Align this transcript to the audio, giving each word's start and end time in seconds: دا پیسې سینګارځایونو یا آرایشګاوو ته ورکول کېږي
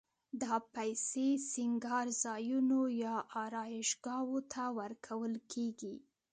دا 0.41 0.55
پیسې 0.75 1.27
سینګارځایونو 1.51 2.81
یا 3.03 3.15
آرایشګاوو 3.43 4.37
ته 4.51 4.63
ورکول 4.79 5.33
کېږي 5.51 5.95